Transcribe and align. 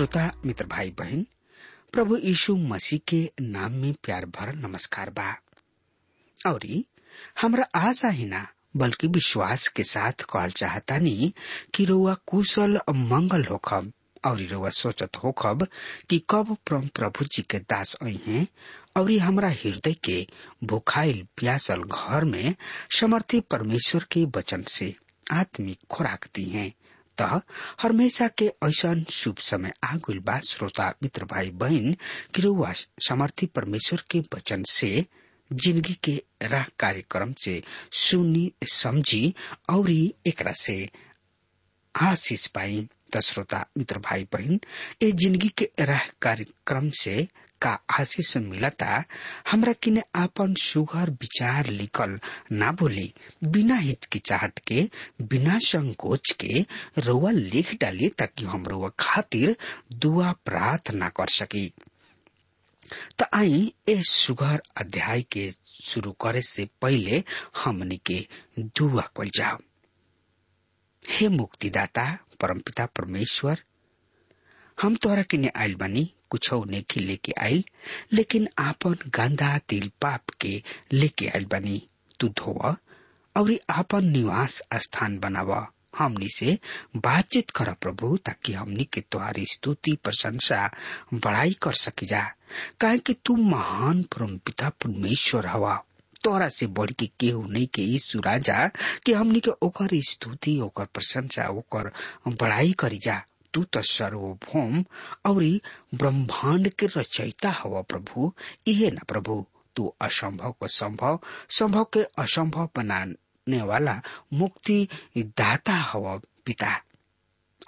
श्रोता, 0.00 0.32
मित्र 0.46 0.66
भाई 0.66 0.90
बहन, 0.90 1.26
प्रभु 1.92 2.16
यीशु 2.16 2.56
मसीह 2.56 3.00
के 3.08 3.30
नाम 3.40 3.72
में 3.72 3.94
प्यार 4.02 4.26
भर 4.26 4.54
नमस्कार 4.54 5.10
बा। 5.10 5.36
और, 6.46 6.82
हमरा 7.40 7.64
आशा 7.74 8.08
ही 8.08 8.24
ना, 8.24 8.48
बल्कि 8.76 9.06
विश्वास 9.06 9.68
के 9.68 9.82
साथ 9.82 10.12
कहल 10.12 10.50
चाहता 10.50 10.98
नी 10.98 11.34
कि 11.74 11.84
रोआ 11.84 12.14
कुशल 12.14 12.80
मंगल 12.90 13.44
होखब, 13.44 13.92
और 14.24 14.42
रोआ 14.42 14.70
सोचत 14.70 15.10
होखब 15.24 15.66
कि 16.10 16.22
कब 16.30 16.54
परम 16.54 16.86
प्रभु 16.86 17.24
जी 17.24 17.42
के 17.42 17.58
दास 17.58 17.96
आई 18.02 18.48
और 18.96 19.12
हमरा 19.12 19.48
हृदय 19.48 19.92
के 19.92 20.26
भुखाइल 20.64 21.26
प्यासल 21.36 21.82
घर 21.82 22.24
में 22.24 22.54
समर्थी 23.00 23.40
परमेश्वर 23.40 24.06
के 24.12 24.24
वचन 24.24 24.62
से 24.62 24.94
आत्मिक 25.32 25.78
खुराक 25.90 26.26
दी 26.34 26.44
हैं। 26.44 26.72
त 27.20 27.42
हमेशा 27.82 28.28
के 28.38 28.46
ऐसा 28.64 28.94
शुभ 29.10 29.38
समय। 29.42 29.72
आगुल 29.84 30.18
बा, 30.18 30.38
श्रोता, 30.48 30.88
मित्र, 31.02 31.24
भाई, 31.24 31.50
बहन 31.50 31.96
कि 32.34 32.42
रउआ 32.42 32.72
समर्थी 33.08 33.46
परमेश्वर 33.46 34.02
के 34.10 34.20
वचन 34.34 34.62
से 34.70 35.06
ज़िंदगी 35.50 35.94
के 36.04 36.22
राह 36.42 36.64
कार्यक्रम 36.78 37.32
से 37.44 37.62
सुनी, 37.92 38.50
समझी, 38.72 39.34
और 39.70 39.90
एकरा 39.90 40.52
से 40.52 40.88
आशीष 41.94 42.46
पाई। 42.46 42.88
श्रोता, 43.24 43.64
मित्र, 43.78 43.98
भाई, 43.98 44.24
बहन 44.32 44.60
ये 45.02 45.10
ज़िंदगी 45.12 45.48
के 45.58 45.70
राह 45.80 46.06
कार्यक्रम 46.22 46.90
से 47.00 47.26
का 47.62 47.78
आशीष 47.90 48.36
मिलता, 48.36 49.04
हमरा 49.50 49.72
किने 49.72 50.02
आपन 50.14 50.54
सुघर 50.54 51.10
विचार 51.10 51.66
लिखल 51.66 52.20
ना 52.52 52.72
बोली, 52.72 53.14
बिना 53.44 53.76
हिचकिचाहट 53.76 54.58
के, 54.58 54.90
बिना 55.22 55.58
संकोच 55.58 56.30
के 56.40 56.66
रोआ 56.98 57.30
लिख 57.30 57.74
डाली 57.80 58.08
ताकि 58.08 58.44
हम 58.44 58.66
रोआ 58.66 58.90
खातिर 58.98 59.56
दुआ 59.92 60.32
प्रार्थना 60.32 61.08
कर 61.08 61.28
सकी। 61.28 61.72
तो 63.18 63.24
आई 63.34 63.72
ए 63.88 64.02
सुघर 64.02 64.62
अध्याय 64.76 65.22
के 65.22 65.50
शुरू 65.84 66.12
करे 66.12 66.42
से 66.42 66.68
पहले 66.82 67.22
हमनी 67.64 67.96
के 67.96 68.26
दुआ 68.58 69.02
कल 69.16 69.30
जाओ। 69.34 69.58
हे 71.10 71.28
मुक्तिदाता, 71.28 72.18
परमपिता 72.40 72.86
परमेश्वर, 72.86 73.62
हम 74.82 74.96
तोरा 74.96 75.22
किने 75.22 75.50
आयल 75.56 75.74
बानी 75.74 76.12
कुछ 76.30 76.50
नेकी 76.52 77.00
लेके 77.00 77.32
आयल 77.40 77.64
लेकिन 78.12 78.48
आपन 78.58 78.94
गंदा 79.06 79.58
तिल 79.58 79.88
पाप 79.88 80.30
के 80.40 80.62
लेके 80.92 81.28
आयल 81.28 81.44
बनी। 81.44 81.88
तू 82.20 82.28
धोवा 82.28 82.76
और 83.36 83.56
आपन 83.70 84.04
निवास 84.04 84.62
स्थान 84.74 85.18
बनावा। 85.18 85.70
हमनी 85.98 86.28
से 86.28 86.58
बातचीत 86.96 87.50
कर 87.50 87.72
प्रभु, 87.72 88.16
ताकि 88.16 88.52
हमनी 88.52 88.84
के 88.84 89.00
तुम्हारी 89.00 89.46
स्तुति, 89.46 89.98
प्रशंसा, 90.04 90.70
बड़ाई 91.14 91.56
कर 91.62 91.72
सकी 91.72 92.06
जा। 92.06 92.30
काहे 92.80 92.98
कि 92.98 93.14
तू 93.24 93.36
महान 93.36 94.02
परम 94.02 94.38
पिता 94.38 94.68
परमेश्वर 94.68 95.46
हवा। 95.46 95.84
तोरा 96.24 96.48
से 96.48 96.66
बढ़ 96.66 96.90
के 96.90 97.06
केहू 97.06 97.46
नहीं 97.46 97.66
के 97.66 97.82
यीशु 97.82 98.20
राजा, 98.20 98.70
कि 99.06 99.12
हमनी 99.12 99.40
के 99.40 99.50
ओकर 99.50 99.88
स्तुति, 99.94 100.60
ओकर 100.60 100.84
प्रशंसा, 100.84 101.48
ओकर 101.48 101.92
बड़ाई 102.28 102.72
करी 102.72 102.98
जा। 102.98 103.22
तू 103.54 103.64
तो 103.64 103.82
सर्वभौम 103.82 104.84
और 105.26 105.60
ब्रह्मांड 105.94 106.68
के 106.68 106.86
रचयिता 106.86 107.50
हवा 107.50 107.82
प्रभु। 107.82 108.34
ये 108.68 108.90
ना 108.90 109.00
प्रभु, 109.08 109.46
तू 109.76 109.94
असंभव 110.00 110.52
को 110.52 110.68
संभव 110.68 111.20
संभव 111.50 111.84
के 111.84 112.02
असंभव 112.02 112.68
बनाने 112.76 113.62
वाला 113.62 114.02
मुक्ति 114.32 114.88
दाता 115.18 115.72
हवा 115.72 116.16
पिता। 116.16 116.82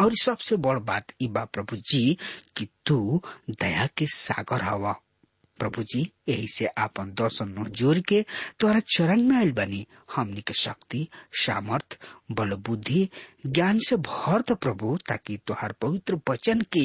और 0.00 0.14
सबसे 0.22 0.56
बड़ 0.56 0.78
बात 0.78 1.06
इबा 1.20 1.44
प्रभु 1.44 1.76
जी 1.76 2.18
कि 2.56 2.68
तू 2.86 3.22
दया 3.50 3.86
के 3.86 4.06
सागर 4.06 4.62
हवा। 4.62 4.96
प्रभु 5.62 5.82
जी 5.92 6.00
यही 6.28 6.46
से 6.48 6.66
आपन 6.84 7.10
दर्शन 7.18 7.48
नो 7.58 7.64
ज़ोर 7.78 7.98
के 8.08 8.20
तोरा 8.60 8.80
चरण 8.96 9.22
में 9.22 9.36
आयल 9.36 9.52
बनी। 9.52 9.86
हमनी 10.14 10.40
के 10.40 10.54
शक्ति, 10.54 11.06
सामर्थ 11.42 11.98
बल 12.32 12.54
बुद्धि 12.66 13.08
ज्ञान 13.46 13.78
से 13.88 13.96
भर 13.96 14.42
द 14.48 14.56
प्रभु, 14.56 14.96
ताकि 15.08 15.38
तोहार 15.46 15.72
पवित्र 15.82 16.20
वचन 16.30 16.60
के 16.72 16.84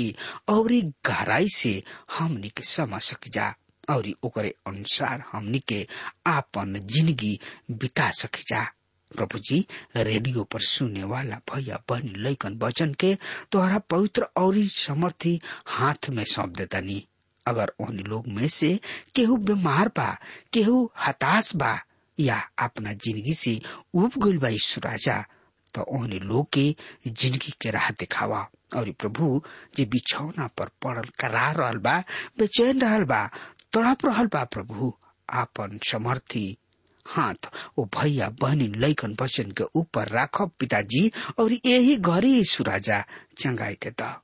और 0.49 0.71
गहराई 1.07 1.47
से 1.55 1.81
हमनी 2.17 2.49
के 2.49 2.63
समझ 2.65 3.01
सक 3.01 3.27
जा, 3.33 3.53
और 3.89 4.11
ओकरे 4.23 4.53
अनुसार 4.67 5.23
हमनी 5.31 5.59
के 5.67 5.85
आपन 6.27 6.79
ज़िंदगी 6.85 7.37
बिता 7.71 8.09
सक 8.13 8.39
जा। 8.49 8.63
प्रभु 9.11 9.39
जी 9.39 9.65
रेडियो 9.97 10.43
पर 10.43 10.61
सुने 10.61 11.03
वाला 11.09 11.35
भैया 11.51 11.81
बहन 11.89 12.13
लैकन 12.23 12.57
वचन 12.63 12.93
के 12.99 13.13
तोहरा 13.51 13.77
पवित्र 13.89 14.27
और 14.37 14.55
समर्थी 14.71 15.39
हाथ 15.67 16.09
में 16.09 16.23
सौंप 16.31 16.57
देतानी। 16.57 17.05
अगर 17.47 17.71
उन 17.79 17.99
लोग 18.07 18.27
में 18.27 18.47
से 18.47 18.79
केहू 19.15 19.37
बीमार 19.37 19.87
बा, 19.87 20.09
केहू 20.53 20.91
हताश 21.07 21.55
बा, 21.55 21.79
या 22.19 22.41
अपना 22.59 22.93
ज़िंदगी 22.93 23.33
से 23.33 23.59
उब 23.95 24.11
गइल 24.23 24.37
बा 24.37 24.49
राजा 24.89 25.25
तो 25.73 25.81
उन 25.81 26.11
लोग 26.11 26.49
के 26.53 26.75
ज़िंदगी 27.07 27.53
के 27.61 27.71
राह 27.71 27.89
दिखावा। 27.91 28.47
और 28.75 28.91
प्रभु, 28.91 29.41
जे 29.75 29.85
बिछौना 29.85 30.47
पर 30.57 30.69
पड़ल, 30.83 31.09
करा 31.19 31.51
रहल 31.51 31.77
बा, 31.77 31.97
बेचैन 32.39 32.81
रहल 32.81 33.03
बा, 33.03 33.25
तड़प 33.73 34.05
रहल 34.05 34.27
बा 34.27 34.43
प्रभु 34.43 34.93
आपन 35.29 35.79
समर्थी। 35.91 36.57
हाथ 37.05 37.49
ओ 37.77 37.85
भैया, 37.85 38.29
बहनी 38.29 38.67
लैकन 38.67 39.15
बचन 39.21 39.51
के 39.51 39.63
ऊपर 39.75 40.07
राखब 40.07 40.51
पिताजी, 40.59 41.11
और 41.39 41.53
यही 41.53 41.95
घरी 41.95 42.33
यीशु 42.33 42.63
राजा 42.63 43.03
चंगाई 43.37 43.77
दा 43.85 44.23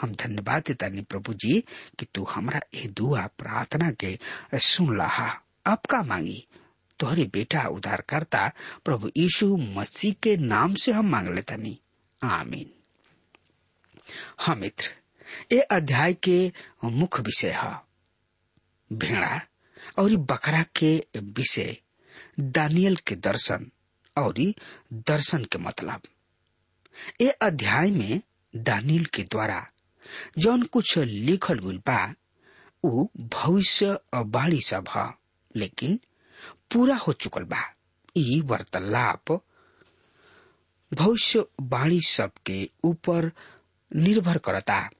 हम 0.00 0.14
धन्यवाद 0.14 0.62
देता 0.66 0.88
प्रभु 1.02 1.34
जी 1.34 1.64
कि 1.98 2.06
तू 2.14 2.24
हमारा 2.24 2.60
ये 2.74 2.88
दुआ 2.88 3.26
प्रार्थना 3.26 3.90
के 3.90 4.18
सुन 4.54 4.98
रहा 4.98 5.42
अब 5.66 5.78
का 5.90 6.02
मांगी। 6.02 6.46
तोहरे 6.98 7.24
बेटा 7.24 7.62
उधार 7.68 8.00
करता 8.00 8.52
प्रभु 8.84 9.10
यीशु 9.16 9.56
मसीह 9.56 10.14
के 10.22 10.36
नाम 10.36 10.74
से 10.74 10.92
हम 10.92 11.10
मांग 11.10 11.28
लेता 11.28 11.56
नहीं 11.56 11.76
आमीन। 12.24 12.70
हाँ 14.38 14.56
मित्र 14.56 14.92
ये 15.52 15.60
अध्याय 15.60 16.14
के 16.14 16.52
मुख्य 16.84 17.22
विषय 17.22 17.50
है। 17.50 17.80
भेड़ा 18.92 19.40
और 19.98 20.16
बकरा 20.16 20.62
के 20.62 21.06
विषय। 21.16 21.76
दानियल 22.40 22.96
के 22.96 23.14
दर्शन 23.14 23.70
और 24.18 24.34
दर्शन 24.92 25.44
के 25.44 25.58
मतलब। 25.58 26.00
ये 27.20 27.30
अध्याय 27.30 27.90
में 27.90 28.20
दानियल 28.56 29.04
के 29.04 29.22
द्वारा 29.22 29.66
जौन 30.38 30.62
कुछ 30.62 30.98
लिखल 30.98 31.58
गुल 31.58 31.78
बा, 31.78 32.14
उ 32.84 33.06
भविष्य 33.18 33.98
बाणी 34.14 34.60
सब 34.60 35.14
लेकिन 35.56 36.00
पूरा 36.72 36.96
हो 36.96 37.12
चुकल 37.12 37.42
बा। 37.42 37.74
ई 38.16 38.40
वार्तालाप। 38.44 39.32
भविष्य 40.94 41.44
बाणी 41.60 42.00
सब 42.00 42.32
के 42.46 42.70
ऊपर 42.84 43.30
निर्भर 43.96 44.38
करता। 44.38 44.90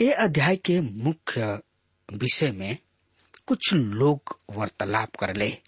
ये 0.00 0.12
अध्याय 0.12 0.56
के 0.56 0.80
मुख्य 0.80 1.60
विषय 2.14 2.52
में 2.52 2.78
कुछ 3.46 3.74
लोग 3.74 4.38
वार्तालाप 4.50 5.16
करले। 5.16 5.58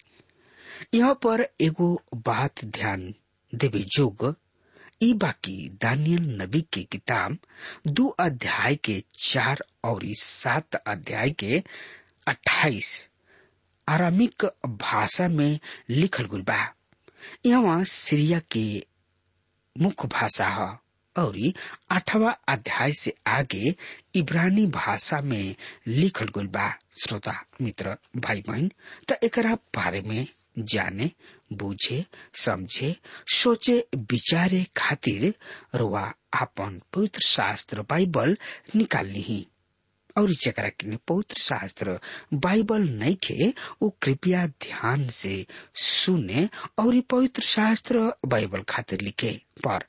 यहाँ 0.93 1.13
पर 1.13 1.47
एगो 1.61 2.01
बात 2.13 2.65
ध्यान 2.65 3.13
देवे 3.55 3.79
जोग 3.79 4.35
ई 5.03 5.13
बाकी 5.21 5.57
दानियल 5.81 6.23
नबी 6.41 6.61
की 6.73 6.83
किताब 6.91 7.37
दो 7.99 8.07
अध्याय 8.25 8.75
के 8.85 9.03
चार 9.27 9.63
और 9.89 10.01
सात 10.21 10.75
अध्याय 10.75 11.29
के 11.43 11.61
अट्ठाईस 12.27 12.89
आरामिक 13.87 14.45
भाषा 14.81 15.27
में 15.27 15.59
लिखल 15.89 16.25
गुल 16.33 16.41
बा। 16.49 16.59
यहाँ 17.45 17.83
सीरिया 17.93 18.39
के 18.51 18.65
मुख्य 19.75 20.07
भाषा 20.11 20.47
है 20.57 20.69
और 21.15 21.37
आठवा 21.91 22.31
अध्याय 22.49 22.91
से 22.99 23.13
आगे 23.27 23.73
इब्रानी 24.15 24.65
भाषा 24.77 25.21
में 25.21 25.55
लिखल 25.87 26.27
गुल 26.33 26.47
बा। 26.47 26.69
श्रोता, 27.03 27.33
मित्र 27.61 27.95
भाई 28.15 28.41
बहन 28.47 28.71
त 29.09 29.17
एकरा 29.23 29.55
बारे 29.75 30.01
में 30.01 30.25
जाने 30.59 31.09
बुझे, 31.53 32.05
समझे, 32.43 32.95
सोचे, 33.35 33.77
विचारे 34.11 34.65
खातिर 34.77 35.33
रुआ 35.75 36.11
आपन 36.41 36.79
पवित्र 36.93 37.21
शास्त्र 37.25 37.81
बाइबल 37.89 38.37
निकाल 38.75 39.07
ली 39.07 39.45
और 40.17 40.31
जरा 40.43 40.69
के 40.69 40.95
पवित्र 41.07 41.41
शास्त्र 41.41 41.99
बाइबल 42.33 42.87
नहीं 42.89 43.15
खे, 43.23 43.53
वो 43.81 43.89
कृपया 44.01 44.45
ध्यान 44.47 45.07
से 45.09 45.45
सुने 45.75 46.47
और 46.79 46.99
पवित्र 47.09 47.41
शास्त्र 47.41 48.11
बाइबल 48.25 48.63
खातिर 48.69 49.01
लिखे। 49.01 49.31
पर 49.67 49.85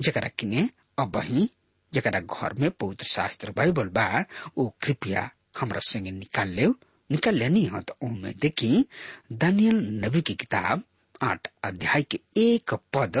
जरा 0.00 0.28
किने 0.38 0.68
अब 0.98 1.16
ही 1.24 1.48
जरा 1.92 2.20
घर 2.20 2.52
में 2.60 2.70
पवित्र 2.70 3.06
शास्त्र 3.06 3.52
बाइबल 3.56 3.88
बा, 3.88 4.24
वो 4.58 4.74
कृपया 4.82 5.30
हमरा 5.60 5.80
संगे 5.88 6.10
निकाल 6.10 6.48
ले 6.48 6.66
निकाल 7.10 7.34
लेनी 7.34 7.64
हो 7.64 7.80
तो 7.80 7.96
उनमें 8.02 8.32
देखी, 8.42 8.84
दानियल 9.32 9.76
नबी 10.04 10.20
की 10.22 10.34
किताब 10.34 10.82
आठ 11.24 11.48
अध्याय 11.64 12.02
के 12.10 12.18
एक 12.36 12.74
पद 12.94 13.16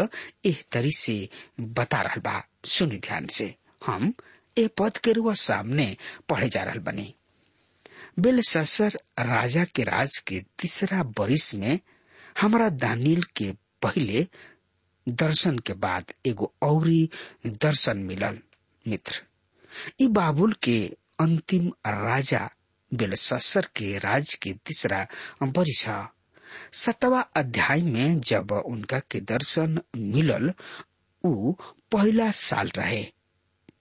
एह 0.46 0.62
तरी 0.72 0.90
से 0.98 1.16
बता 1.60 2.00
रहा 2.02 2.20
बा। 2.24 2.42
सुनी 2.74 2.96
ध्यान 3.06 3.26
से। 3.36 3.54
हम 3.86 4.12
ए 4.58 4.66
पद 4.78 4.96
के 5.04 5.12
रुआ 5.12 5.32
सामने 5.48 5.96
पढ़े 6.28 6.48
जा 6.48 6.62
रहा 6.64 6.80
बनी। 6.90 7.14
बेलससर 8.18 8.98
राजा 9.18 9.64
के 9.74 9.82
राज 9.84 10.18
के 10.26 10.40
तीसरा 10.58 11.02
बरिस 11.18 11.54
में 11.62 11.78
हमारा 12.40 12.68
दानिल 12.84 13.22
के 13.36 13.50
पहले 13.82 14.26
दर्शन 15.08 15.58
के 15.66 15.72
बाद 15.84 16.12
एगो 16.26 16.52
औरी 16.62 17.08
दर्शन 17.46 17.98
मिलल, 18.10 18.38
मित्र। 18.88 19.22
ई 20.00 20.06
बाबुल 20.18 20.52
के 20.62 20.78
अंतिम 21.20 21.68
राजा 21.86 22.48
बेलससर 22.92 23.66
के 23.76 23.96
राज 23.98 24.34
के 24.42 24.52
तीसरा 24.66 25.06
बरिस 25.42 25.86
सतवा 26.72 27.20
अध्याय 27.20 27.82
में 27.82 28.20
जब 28.20 28.52
उनका 28.52 28.98
के 29.10 29.20
दर्शन 29.20 29.80
मिलल, 29.96 30.52
उ 31.24 31.52
पहला 31.92 32.30
साल 32.30 32.68
रहे। 32.76 33.06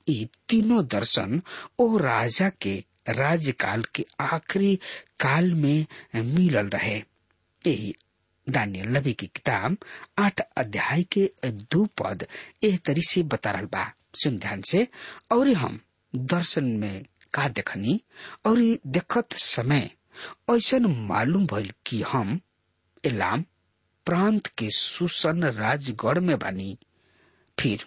ई 0.09 0.27
तीनों 0.49 0.85
दर्शन 0.85 1.41
ओ 1.79 1.97
राजा 1.97 2.49
के 2.49 2.83
राज्यकाल 3.09 3.83
के 3.95 4.05
आखिरी 4.19 4.75
काल 5.19 5.53
में 5.53 5.85
मिलल 6.15 6.67
रहे। 6.67 6.97
यही 7.67 7.95
दानियल 8.49 8.87
नबी 8.87 9.13
की 9.13 9.27
किताब 9.27 9.77
आठ 10.19 10.41
अध्याय 10.57 11.03
के 11.03 11.31
दो 11.45 11.85
पद 11.85 12.27
एह 12.63 12.77
तरी 12.77 13.01
से 13.01 13.23
बता 13.23 13.51
रहा 13.51 13.61
बा। 13.61 13.91
सुन 14.23 14.37
ध्यान 14.37 14.61
से। 14.61 14.87
और 15.31 15.49
हम 15.53 15.79
दर्शन 16.15 16.63
में 16.63 17.05
का 17.33 17.47
देखनी? 17.47 18.01
और 18.45 18.77
देखत 18.87 19.33
समय 19.33 19.89
ऐसा 20.49 20.77
मालूम 20.87 21.45
भइल 21.47 21.71
कि 21.85 22.01
हम 22.01 22.39
एलाम 23.05 23.41
प्रांत 24.05 24.47
के 24.47 24.69
सुसन 24.69 25.43
राजगढ़ 25.43 26.19
में 26.19 26.39
बनी। 26.39 26.77
फिर 27.59 27.85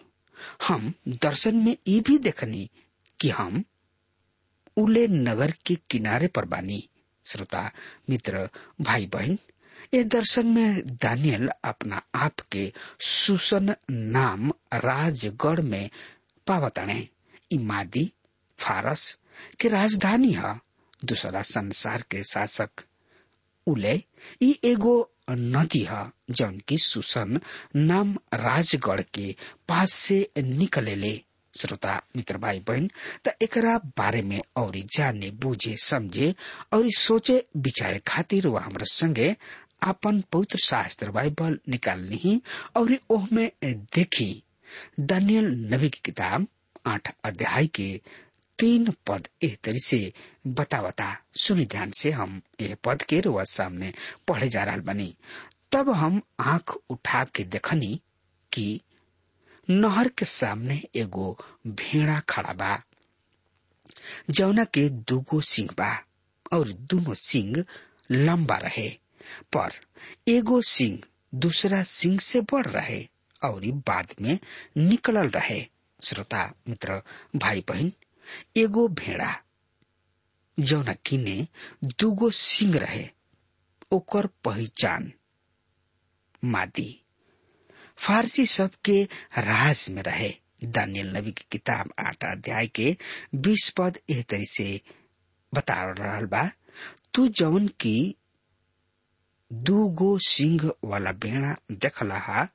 हम 0.68 0.94
दर्शन 1.08 1.56
में 1.56 1.76
ये 1.88 2.00
भी 2.00 2.18
देखनी 2.18 2.70
कि 3.20 3.30
हम 3.30 3.64
उले 4.76 5.06
नगर 5.06 5.54
के 5.66 5.74
किनारे 5.74 6.26
पर 6.26 6.44
बानी। 6.44 6.88
श्रोता, 7.26 7.70
मित्र 8.10 8.48
भाई 8.80 9.06
बहन 9.06 9.38
ये 9.94 10.04
दर्शन 10.04 10.46
में 10.46 10.96
दानियल 10.96 11.48
अपना 11.64 12.02
आप 12.14 12.40
के 12.52 12.72
सुसन 13.00 13.74
नाम 13.90 14.50
राजगढ़ 14.74 15.60
में 15.60 15.90
पावतने। 16.46 17.08
इमादी, 17.50 18.12
फारस 18.58 19.18
के 19.60 19.68
राजधानी 19.68 20.32
है। 20.32 20.60
दूसरा 21.04 21.42
संसार 21.42 22.02
के 22.10 22.24
शासक 22.24 22.70
उले 23.66 24.02
ई 24.42 24.58
एगो 24.64 24.94
नदी 25.30 25.80
है 25.90 26.04
जौन 26.30 26.58
की 26.68 26.78
सुसन 26.78 27.40
नाम 27.76 28.16
राजगढ़ 28.34 29.00
के 29.14 29.34
पास 29.68 29.92
से 29.92 30.28
निकले 30.38 30.94
ले 30.94 31.20
श्रोता, 31.54 32.00
मित्र 32.16 32.38
भाई 32.38 32.58
बहन 32.68 32.88
त 33.24 33.36
एकरा 33.42 33.76
बारे 33.98 34.22
में 34.22 34.40
और 34.56 34.76
जाने, 34.96 35.30
बुझे, 35.30 35.76
समझे 35.76 36.34
और 36.72 36.88
सोचे, 36.96 37.46
विचारे 37.56 37.98
खातिर 38.06 38.46
वह 38.46 38.60
हमारे 38.60 38.84
संगे 38.84 39.34
आपन 39.82 40.20
पवित्र 40.32 40.58
शास्त्र 40.58 41.10
बाइबल 41.10 41.58
निकालनी 41.68 42.40
और 42.76 42.96
ओह 43.10 43.26
में 43.32 43.50
देखी। 43.64 44.42
दानियल 45.00 45.46
नबी 45.72 45.88
की 45.88 46.00
किताब, 46.04 46.46
आठ 46.86 47.14
अध्याय 47.24 47.66
के 47.66 48.00
तीन 48.58 48.92
पद 49.06 49.28
एह 49.44 49.56
तरी 49.64 49.80
से 49.84 50.12
बतावता 50.46 51.16
सुनी 51.40 51.64
ध्यान 51.66 51.90
से 51.98 52.10
हम 52.10 52.40
यह 52.60 52.76
पद 52.84 53.02
के 53.08 53.20
रुआ 53.20 53.42
सामने 53.50 53.92
पढ़े 54.28 54.48
जा 54.48 54.62
रहा 54.64 54.76
बनी। 54.86 55.14
तब 55.72 55.90
हम 55.90 56.20
आँख 56.40 56.76
उठा 56.90 57.24
के 57.34 57.44
देखनी 57.44 58.00
कि 58.52 58.80
नहर 59.70 60.08
के 60.08 60.24
सामने 60.24 60.80
एगो 60.96 61.36
भेड़ा 61.66 62.18
खड़ा 62.28 62.52
बा। 62.52 62.78
जौना 64.30 64.64
के 64.64 64.88
दूगो 64.88 65.40
सिंह 65.40 65.68
बा 65.78 65.92
और 66.52 66.68
दोनों 66.68 67.14
सिंह 67.14 67.64
लंबा 68.10 68.56
रहे, 68.56 68.88
पर 69.56 69.72
एगो 70.28 70.60
सिंह 70.62 70.98
दूसरा 71.34 71.82
सिंह 71.82 72.18
से 72.20 72.40
बढ़ 72.52 72.66
रहे 72.66 73.06
और 73.40 73.60
बाद 73.86 74.14
में 74.20 74.38
निकलल 74.76 75.28
रहे। 75.28 75.64
श्रोता, 76.04 76.52
मित्र 76.68 77.00
भाई 77.36 77.64
बहन 77.68 77.92
एगो 78.56 78.86
भेड़ा 78.88 79.34
जौना 80.58 80.92
किने 81.06 81.46
दूगो 81.84 82.30
सिंह 82.30 82.76
रहे, 82.78 83.08
ओकर 83.92 84.26
पहचान। 84.44 85.12
मादी, 86.42 87.02
फारसी 87.98 88.46
सब 88.46 88.74
के 88.84 89.02
राज 89.38 89.86
में 89.90 90.02
रहे। 90.02 90.34
दानियल 90.64 91.16
नबी 91.16 91.32
की 91.32 91.44
किताब 91.52 91.92
आठ 91.98 92.24
अध्याय 92.24 92.66
के 92.66 92.96
बीस 93.34 93.68
पद 93.76 93.98
एह 94.10 94.22
तरी 94.22 94.46
से 94.46 94.80
बता 95.52 95.80
रहा 95.98 96.20
बा, 96.20 96.50
तू 97.14 97.26
जवन 97.28 97.66
की 97.80 98.16
दू 99.50 99.88
गो 99.88 100.16
सिंह 100.18 100.70
वाला 100.84 101.12
भेड़ा 101.12 101.54
देखला 101.72 102.18
हा, 102.18 102.48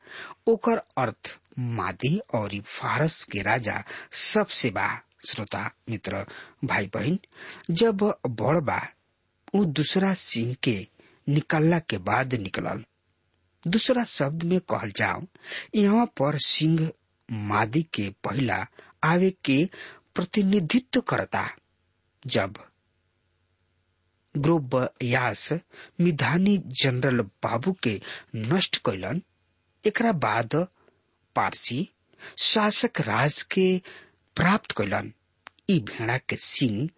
ओकर 0.47 0.81
अर्थ 0.97 1.37
मादी 1.59 2.17
और 2.33 2.59
फारस 2.59 3.23
के 3.23 3.41
राजा 3.41 3.83
सबसे 4.11 4.69
बा। 4.69 4.87
श्रोता, 5.29 5.69
मित्र 5.89 6.25
भाई 6.65 6.87
बहन 6.93 7.19
जब 7.71 8.03
बड़ 8.27 8.59
बा 8.59 8.81
उ 9.55 9.63
दूसरा 9.65 10.13
सिंह 10.13 10.53
के 10.63 10.75
निकलला 11.27 11.79
के 11.79 11.97
बाद 11.97 12.33
निकलल। 12.33 12.83
दूसरा 13.65 14.03
शब्द 14.03 14.43
में 14.43 14.59
कहल 14.69 14.91
जाओ, 14.95 15.21
यहाँ 15.75 16.05
पर 16.19 16.37
सिंह 16.45 16.89
मादी 17.29 17.81
के 17.93 18.09
पहला 18.23 18.65
आवे 19.03 19.29
के 19.45 19.63
प्रतिनिधित्व 20.15 21.01
करता। 21.01 21.47
जब 22.25 22.57
ग्रोब 24.35 24.75
यास 25.03 25.47
मिधानी 26.01 26.57
जनरल 26.81 27.21
बाबू 27.43 27.71
के 27.83 27.99
नष्ट 28.35 28.77
कैलन 28.85 29.21
एकरा 29.85 30.11
बाद 30.25 30.55
पारसी 31.35 31.87
शासक 32.41 33.01
राज 33.01 33.41
के 33.51 33.81
प्राप्त 34.35 34.71
कैलन. 34.71 35.13
ई 35.69 35.79
भेड़ा 35.79 36.17
के 36.17 36.35
सिंह 36.35 36.89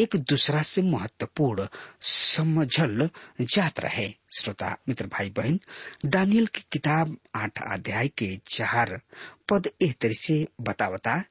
एक 0.00 0.16
दूसरा 0.16 0.62
से 0.62 0.82
महत्वपूर्ण 0.82 1.68
समझल 2.00 3.10
जात 3.40 3.80
रहे. 3.80 4.14
श्रोता, 4.38 4.76
मित्र 4.88 5.06
भाई 5.06 5.30
बहन 5.30 5.60
दानियल 6.06 6.46
की 6.46 6.64
किताब 6.72 7.18
आठ 7.34 7.62
अध्याय 7.72 8.08
के 8.08 8.40
चार 8.46 9.00
पद 9.48 9.70
एह 9.82 9.94
से 10.04 10.48
बतावता, 10.60 11.24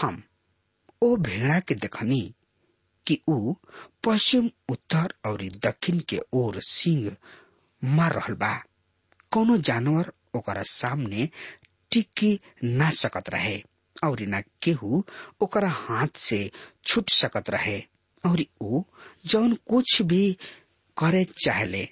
हम, 0.00 0.22
ओ 1.02 1.16
भेड़ा 1.16 1.60
के 1.60 1.74
देखनी 1.74 2.34
कि 3.06 3.20
ऊ 3.28 3.54
पश्चिम, 4.04 4.50
उत्तर 4.68 5.14
और 5.26 5.42
दक्षिण 5.42 6.00
के 6.00 6.20
ओर 6.32 6.60
सिंह 6.60 7.16
मार 7.84 8.12
रहल 8.12 8.34
बा। 8.34 8.64
कोनो 9.30 9.56
जानवर 9.56 10.12
ओकरा 10.34 10.62
सामने 10.62 11.28
टिकी 11.90 12.40
ना 12.64 12.90
सकत 12.90 13.30
रहे। 13.30 13.64
और 14.04 14.20
न 14.28 14.42
केहू 14.62 15.04
ओकरा 15.42 15.70
हाथ 15.70 16.16
से 16.16 16.50
छूट 16.86 17.10
सकत 17.10 17.50
रहे। 17.50 17.78
और 18.24 18.42
ऊ 18.62 18.82
जौन 19.26 19.54
कुछ 19.70 20.00
भी 20.10 20.32
करे 20.96 21.24
चाहले 21.44 21.84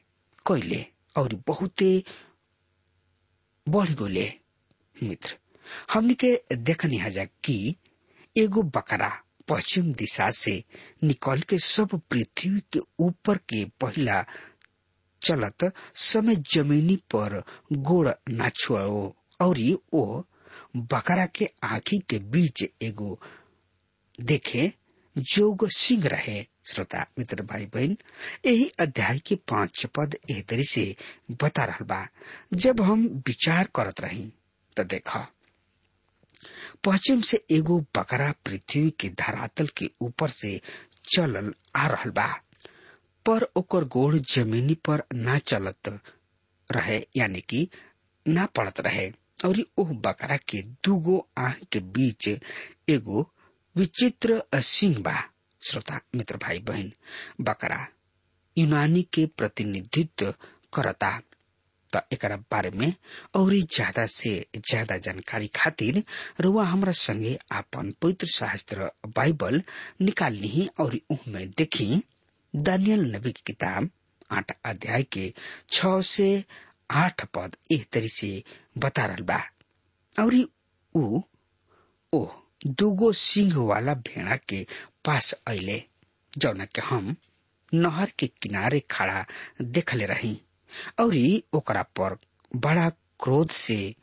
कैले 0.46 0.84
और 1.16 1.34
बहुते 1.46 1.90
बढ़ 3.66 3.90
गोले। 3.98 4.32
मित्र 4.96 5.36
हमने 5.92 6.14
के 6.24 6.34
देखनी 6.56 6.96
हजा 6.98 7.24
कि 7.44 7.74
एगो 8.36 8.62
बकरा 8.76 9.10
पश्चिम 9.48 9.92
दिशा 9.94 10.30
से 10.38 10.62
निकल 11.04 11.40
के 11.48 11.58
सब 11.58 12.00
पृथ्वी 12.10 12.60
के 12.72 12.80
ऊपर 13.04 13.36
के 13.50 13.64
पहला 13.80 14.24
चलत 15.22 15.72
समय 16.10 16.36
जमीनी 16.52 16.96
पर 17.14 17.42
गोड़ 17.88 18.08
ना 18.30 18.48
छुओ 18.60 19.06
और 19.46 19.58
ओ 19.94 20.04
बकरा 20.76 21.26
के 21.26 21.50
आंखी 21.62 21.98
के 21.98 22.18
बीच 22.18 22.64
एगो, 22.82 23.18
देखे, 24.20 24.72
जोग 25.16 25.68
सिंह 25.68 26.06
रहे। 26.06 26.44
श्रोता, 26.70 27.06
मित्र 27.18 27.42
भाई 27.42 27.66
बहन 27.66 27.96
यही 28.46 28.68
अध्याय 28.80 29.18
के 29.18 29.34
पाँच 29.34 29.84
पद 29.86 30.16
एह 30.30 30.42
तरी 30.42 30.64
से 30.64 30.96
बता 31.42 31.64
रहा 31.64 31.84
बा। 31.84 32.06
जब 32.54 32.80
हम 32.80 33.06
विचार 33.26 33.68
करत 33.74 34.00
रही 34.00 34.32
तो 34.76 34.84
देखा। 34.84 35.26
पश्चिम 36.84 37.20
से 37.20 37.44
एगो 37.50 37.80
बकरा 37.96 38.32
पृथ्वी 38.46 38.90
के 38.90 39.08
धरातल 39.08 39.66
के 39.66 39.90
ऊपर 40.00 40.28
से 40.28 40.60
चलल 41.14 41.54
आ 41.76 41.86
रहा 41.86 42.10
बा, 42.10 42.26
पर 43.26 43.42
ओकर 43.56 43.84
गोड़ 43.84 44.16
जमीनी 44.16 44.74
पर 44.74 45.02
ना 45.14 45.38
चलत 45.38 45.88
रहे, 46.70 46.98
यानी 47.16 47.40
कि 47.40 47.68
ना 48.28 48.46
पड़त 48.46 48.80
रहे। 48.80 49.12
और 49.44 49.62
ओह 49.78 49.90
बकरा 50.04 50.36
के 50.48 50.60
दूगो 50.84 51.18
आँख 51.38 51.62
के 51.72 51.80
बीच 51.96 52.28
एगो 52.88 53.26
विचित्र 53.76 54.42
सिंह 54.54 54.98
बा 55.02 55.16
श्रोता, 55.62 56.00
मित्र 56.14 56.36
भाई 56.42 56.58
बहन, 56.68 56.92
बकरा 57.40 57.86
यूनानी 58.56 59.02
के 59.14 59.26
प्रतिनिधित्व 59.38 60.34
करता। 60.74 61.18
त 61.94 62.00
एकरा 62.12 62.36
बारे 62.52 62.70
में 62.78 62.92
और 63.36 63.52
ज़्यादा 63.54 64.04
से 64.10 64.30
ज़्यादा 64.56 64.96
जानकारी 65.06 65.46
खातिर 65.56 66.02
रुआ 66.40 66.64
हमरा 66.66 66.92
संगे 67.00 67.34
अपन 67.58 67.92
पवित्र 68.02 68.26
शास्त्र 68.34 68.90
बाइबल 69.16 69.62
निकाल 70.02 70.32
ली 70.34 70.66
और 70.80 70.98
उनमें 71.10 71.48
देखी 71.58 72.02
दानियल 72.54 73.04
नबी 73.14 73.32
की 73.32 73.42
किताब, 73.46 73.88
आठ 74.32 74.52
अध्याय 74.66 75.02
के 75.12 75.32
छ 75.70 76.00
से 76.10 76.44
आठ 76.90 77.24
पद। 77.34 77.56
एक 77.72 77.86
तरह 77.92 78.08
से 78.18 78.42
बता 78.78 79.06
बा। 79.20 79.38
और 80.20 80.48
ऊ 80.96 81.20
ओ 82.12 82.28
दूगो 82.66 83.12
सिंह 83.12 83.56
वाला 83.56 83.94
भेड़ा 83.94 84.36
के 84.36 84.66
पास 85.04 85.32
अले 85.32 85.82
जौना 86.38 86.64
के 86.64 86.80
हम 86.80 87.16
नहर 87.74 88.12
के 88.18 88.26
किनारे 88.26 88.80
खड़ा 88.80 89.26
देखले 89.62 90.06
रही। 90.06 90.42
और 91.00 91.16
ओकरा 91.52 91.82
पर 91.82 92.18
बड़ा 92.56 92.88
क्रोध 92.90 93.50
से 93.50 93.94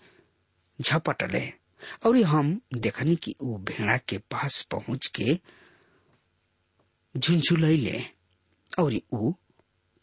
झपटले। 0.82 1.54
और 2.06 2.18
हम 2.18 2.62
देखनी 2.74 3.16
कि 3.16 3.36
ऊ 3.42 3.58
भेड़ा 3.58 3.98
के 3.98 4.18
पास 4.18 4.62
पहुँच 4.62 5.08
के 5.20 5.40
झुंझुलैले। 7.18 8.04
और 8.80 8.94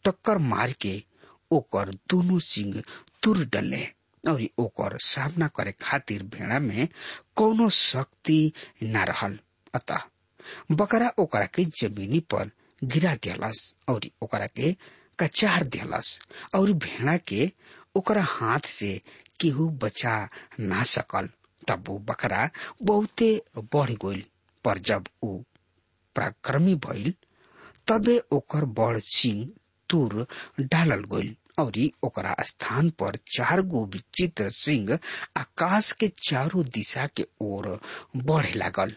टक्कर 0.03 0.37
मार 0.37 0.73
के 0.73 1.03
ओकर 1.51 1.89
दोनों 2.09 2.39
सिंह 2.39 2.83
तुर 3.23 3.45
डले। 3.45 4.00
और 4.29 4.41
ओकर 4.59 4.97
सामना 5.03 5.47
करे 5.55 5.71
खातिर 5.81 6.23
भेड़ा 6.35 6.59
में 6.59 6.87
कोनो 7.37 7.69
शक्ति 7.77 8.51
न 8.83 9.03
रहल। 9.09 9.37
अतः 9.75 10.01
बकरा 10.71 11.11
ओकरा 11.19 11.45
के 11.55 11.65
जमीनी 11.81 12.19
पर 12.33 12.49
गिरा 12.83 13.13
दियलस 13.23 13.73
और 13.89 14.05
ओकरा 14.23 14.47
के 14.55 14.71
कचार 15.19 15.63
दियलस 15.63 16.19
और 16.55 16.71
भेड़ा 16.85 17.15
के 17.27 17.51
ओकरा 17.97 18.23
हाथ 18.27 18.67
से 18.67 18.99
केहू 19.39 19.69
बचा 19.83 20.17
ना 20.59 20.83
सकल। 20.93 21.29
तब 21.67 21.83
वो 21.87 21.97
बकरा 22.09 22.49
बहुते 22.83 23.29
बढ़ 23.73 23.91
गईल 24.05 24.23
पर 24.65 24.77
जब 24.89 25.07
ऊ 25.23 25.37
पराक्रमी 26.15 26.75
भइल, 26.85 27.13
तबे 27.87 28.17
ओकर 28.33 28.65
बड़ 28.79 28.97
सिंह 29.03 29.47
तुर 29.89 30.25
डालल 30.59 31.03
गईल 31.13 31.35
और 31.61 31.79
ओकरा 32.03 32.35
स्थान 32.45 32.89
पर 32.99 33.15
चार 33.35 33.61
गो 33.61 33.85
विचित्र 33.93 34.49
सिंह 34.51 34.97
आकाश 35.37 35.91
के 35.99 36.07
चारों 36.27 36.63
दिशा 36.65 37.07
के 37.07 37.25
ओर 37.41 37.79
बढ़े 38.15 38.53
लागल। 38.55 38.95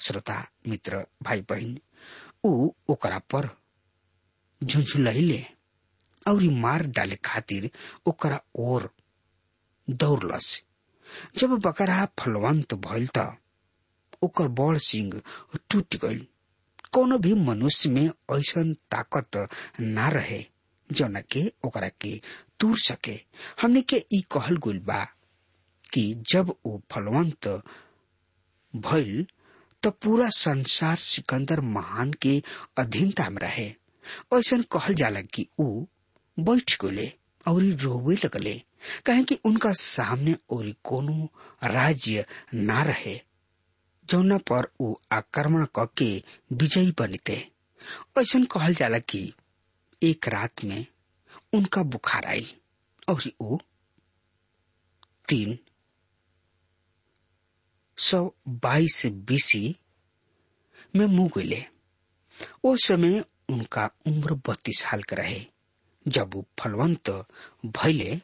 श्रोता, 0.00 0.46
मित्र 0.68 1.04
भाई 1.22 1.40
बहन 1.50 1.78
ऊ 2.44 2.70
ओकरा 2.90 3.18
पर 3.34 3.48
झुंझुलैले 4.60 5.44
और 6.26 6.42
मार 6.60 6.86
डाले 6.96 7.16
खातिर 7.24 7.70
ओकरा 8.06 8.40
ओर 8.58 8.90
दौड़लस। 9.88 10.60
जब 11.38 11.50
बकरा 11.60 12.04
फलवंत 12.18 12.74
भइल 12.74 13.08
त 13.18 13.30
ओकर 14.22 14.48
बड़ 14.58 14.76
सिंह 14.78 15.20
टूट 15.70 15.96
गईल 16.04 16.26
कोनो 16.92 17.18
भी 17.18 17.32
मनुष्य 17.34 17.90
में 17.90 18.06
ऐसन 18.32 18.72
ताकत 18.90 19.36
ना 19.80 20.08
रहे। 20.08 20.44
जौना 20.90 21.20
के 21.32 21.42
ओकरा 21.64 21.88
के 22.00 22.20
तूर 22.60 22.78
सके 22.78 23.18
हमने 23.62 23.80
के 23.92 23.96
ई 24.14 24.20
कहल 24.32 24.56
गुल 24.66 24.78
बा 24.88 25.02
कि 25.94 26.02
जब 26.32 26.54
वो 26.66 26.80
फलवंत 26.92 27.48
भइल 28.74 29.26
तो 29.82 29.90
पूरा 30.04 30.28
संसार 30.36 30.96
सिकंदर 31.06 31.60
महान 31.76 32.12
के 32.22 32.40
अधीनता 32.78 33.28
में 33.30 33.40
रहे। 33.42 33.66
ऐसा 34.34 34.56
कहल 34.72 34.94
जाला 35.00 35.20
कि 35.34 35.46
ऊ 35.60 35.84
बैठ 36.36 36.76
गले 36.82 37.10
और 37.48 37.62
रोवे 37.82 38.14
लगले 38.24 38.54
कहे 39.06 39.22
कि 39.30 39.38
उनका 39.46 39.72
सामने 39.80 40.34
और 40.52 40.72
कोनो 40.84 41.28
राज्य 41.64 42.24
ना 42.54 42.82
रहे, 42.82 43.20
जौना 44.08 44.38
पर 44.50 44.68
ऊ 44.80 44.94
आक्रमण 45.12 45.64
करके 45.78 46.10
विजयी 46.62 46.90
बनते। 46.98 47.36
ऐसा 48.18 48.44
कहल 48.52 48.74
जाला 48.74 48.98
कि 48.98 49.32
एक 50.10 50.28
रात 50.28 50.64
में 50.64 50.86
उनका 51.52 51.82
बुखार 51.82 52.26
आई 52.26 52.56
और 53.08 53.22
वो 53.40 53.60
तीन 55.28 55.58
सौ 57.98 58.34
बाईस 58.48 59.06
बीसी 59.06 59.76
में 60.96 61.06
मुँह 61.06 61.30
गले। 61.36 61.64
उस 62.64 62.86
समय 62.86 63.24
उनका 63.48 63.90
उम्र 64.06 64.34
बत्तीस 64.34 64.80
साल 64.80 65.02
का 65.02 65.16
रहे। 65.16 65.44
जब 66.08 66.34
वो 66.34 66.44
फलवंत 66.58 67.10
भैले 67.66 68.20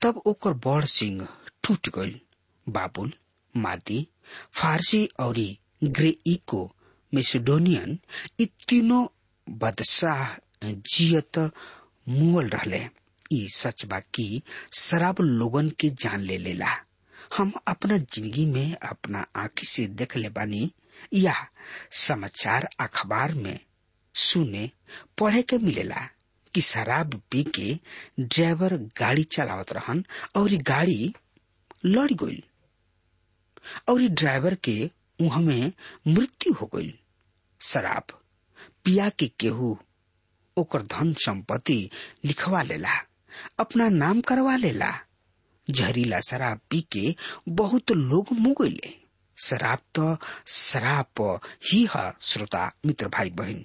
तब 0.00 0.16
ओकर 0.26 0.52
बड़ 0.52 0.84
सिंह 0.84 1.28
टूट 1.62 1.88
गईल 1.88 2.20
बाबुल, 2.68 3.12
मादी, 3.56 4.06
फारसी 4.52 5.06
और 5.20 5.38
ग्रेइको 5.84 6.76
मेसिडोनियन 7.14 7.98
इ 8.40 8.46
तीनों 8.68 9.06
बदशाह 9.48 10.43
जियत 10.72 11.38
मुअल 12.08 12.48
रहले। 12.54 12.78
ई 13.32 13.46
सच 13.54 13.84
बा 13.90 13.98
कि 14.14 14.42
शराब 14.78 15.20
लोगन 15.20 15.68
के 15.80 15.88
जान 16.02 16.20
ले 16.20 16.38
लेला। 16.38 16.68
हम 17.36 17.52
अपना 17.68 17.96
ज़िंदगी 17.98 18.44
में 18.46 18.74
अपना 18.88 19.24
आंखी 19.42 19.66
से 19.66 19.86
देख 20.00 20.16
ले 20.16 20.28
बानी। 20.38 20.70
या 21.14 21.34
समाचार 22.06 22.68
अखबार 22.80 23.32
में 23.34 23.58
सुने, 24.14 24.70
पढ़े 25.18 25.42
के 25.42 25.58
मिलेला 25.58 26.08
कि 26.54 26.60
शराब 26.60 27.20
पी 27.30 27.42
के 27.58 27.74
ड्राइवर 28.20 28.76
गाड़ी 28.98 29.22
चलावत 29.36 29.72
रहन 29.72 30.04
और 30.36 30.54
गाड़ी 30.68 31.12
लड़ 31.86 32.12
गई 32.22 32.42
और 33.88 34.00
ड्राइवर 34.08 34.54
के 34.64 34.78
मुँह 35.20 35.38
में 35.40 35.72
मृत्यु 36.08 36.52
हो 36.60 36.66
गई 36.74 36.92
शराब 37.60 38.18
पिया 38.84 39.08
के 39.18 39.26
केहू 39.40 39.76
ओकर 40.56 40.82
धन 40.82 41.12
संपत्ति 41.14 41.90
लिखवा 42.24 42.62
लेला, 42.62 42.94
अपना 43.58 43.88
नाम 43.88 44.20
करवा 44.20 44.56
लेला। 44.56 44.92
जहरीला 45.70 46.20
शराब 46.20 46.60
पी 46.70 46.80
के 46.92 47.14
बहुत 47.48 47.90
लोग 47.90 48.26
मुगले। 48.32 48.94
शराब 49.44 49.78
तो 49.94 50.16
शराब 50.46 51.40
ही 51.72 51.88
है, 51.96 52.12
श्रोता, 52.20 52.72
मित्र 52.86 53.08
भाई 53.08 53.30
बहन 53.30 53.64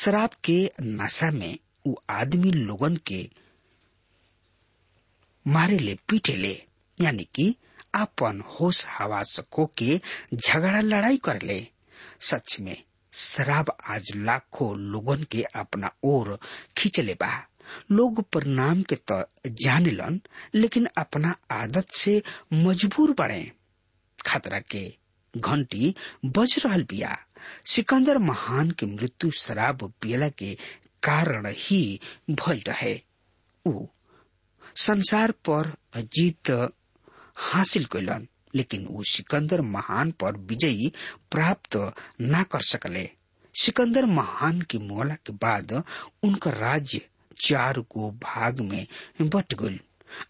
शराब 0.00 0.30
के 0.44 0.70
नशा 0.82 1.30
में 1.30 1.58
उ 1.86 1.94
आदमी 2.10 2.50
लोगन 2.50 2.96
के 2.96 3.30
मारे 5.46 5.78
ले, 5.78 5.94
पीटे 6.08 6.36
ले, 6.36 6.62
यानी 7.00 7.24
कि 7.34 7.56
अपन 7.94 8.40
होश 8.40 8.86
हवास 8.86 9.40
खो 9.52 9.66
के 9.78 10.00
झगड़ा, 10.34 10.80
लड़ाई 10.80 11.16
कर 11.16 11.42
ले। 11.42 11.66
सच 12.20 12.56
में 12.60 12.82
शराब 13.12 13.76
आज 13.90 14.10
लाखों 14.16 14.76
लोगन 14.78 15.22
के 15.30 15.42
अपना 15.60 15.90
ओर 16.04 16.38
खींच 16.76 17.00
ले 17.00 17.14
बा 17.20 17.30
लोग 17.92 18.22
परिणाम 18.32 18.82
के 18.90 18.96
तो 19.10 19.22
जाने 19.64 19.90
लन 19.90 20.20
लेकिन 20.54 20.86
अपना 20.98 21.34
आदत 21.50 21.90
से 21.96 22.22
मजबूर 22.52 23.10
बड़े। 23.18 23.40
खतरा 24.26 24.58
के 24.70 24.86
घंटी 25.34 25.94
बज 26.24 26.54
रहल 26.64 26.82
बिया। 26.90 27.16
सिकंदर 27.72 28.18
महान 28.18 28.70
के 28.78 28.86
मृत्यु 28.86 29.30
शराब 29.38 29.92
पियला 30.02 30.28
के 30.28 30.54
कारण 31.02 31.52
ही 31.56 32.00
भल 32.30 32.62
रहे। 32.68 33.00
संसार 34.86 35.30
पर 35.48 35.72
जीत 35.96 36.50
हासिल 37.50 37.84
कैलन 37.92 38.26
लेकिन 38.54 38.86
वो 38.86 39.02
सिकंदर 39.02 39.60
महान 39.60 40.10
पर 40.10 40.36
विजयी 40.36 40.92
प्राप्त 41.30 41.76
ना 42.20 42.42
कर 42.42 42.62
सकले। 42.62 43.08
सिकंदर 43.54 44.06
महान 44.06 44.60
के 44.60 44.78
मोला 44.78 45.14
के 45.14 45.32
बाद 45.32 45.72
उनका 46.22 46.50
राज्य 46.50 47.00
चार 47.40 47.78
गो 47.78 48.10
भाग 48.10 48.60
में 48.60 48.86
बट 49.22 49.54
गल 49.54 49.78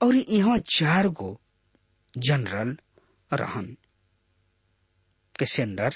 और 0.03 0.15
यहाँ 0.15 0.59
चार 0.59 1.09
गो 1.09 1.41
जनरल 2.19 2.77
रहन। 3.33 3.77
कैसेंडर, 5.39 5.95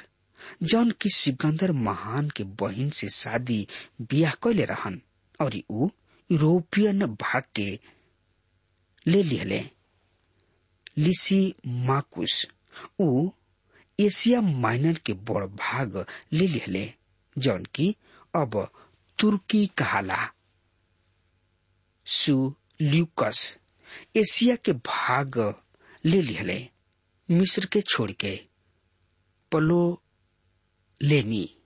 जौन 0.62 0.90
की 0.90 1.10
सिकंदर 1.10 1.72
महान 1.72 2.28
के 2.28 2.44
बहन 2.44 2.90
से 2.90 3.08
शादी 3.08 3.66
बियाह 4.02 4.32
कैले 4.42 4.64
रहन 4.64 5.00
और 5.40 5.56
यूरोपियन 5.56 7.06
भाग 7.06 7.42
के 7.54 7.78
ले 9.06 9.22
लिहले। 9.22 9.60
लिसी 10.98 11.54
माकुस। 11.66 12.48
ऊ 13.00 13.30
एशिया 14.00 14.40
माइनर 14.40 14.98
के 14.98 15.12
बड़ 15.12 15.46
भाग 15.46 16.06
ले 16.32 16.46
लिहले, 16.46 16.92
जौन 17.38 17.64
की 17.64 17.96
अब 18.34 18.72
तुर्की 19.18 19.66
कहाला। 19.66 20.32
सुल्यूकस 22.06 23.58
एशिया 24.16 24.56
के 24.56 24.72
भाग 24.72 25.62
ले 26.04 26.22
लिहले, 26.22 26.68
मिस्र 27.30 27.66
के 27.66 27.80
छोड़ 27.80 28.12
के। 28.12 28.44
पलो 29.52 30.02
लेमी। 31.02 31.61